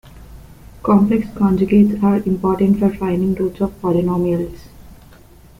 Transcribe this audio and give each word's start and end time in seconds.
Complex 0.81 1.27
conjugates 1.29 2.01
are 2.01 2.23
important 2.27 2.79
for 2.79 2.89
finding 2.89 3.35
roots 3.35 3.61
of 3.61 3.79
polynomials. 3.83 4.57